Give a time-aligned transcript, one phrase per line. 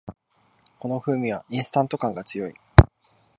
[0.79, 2.55] この風味はインスタント感が強い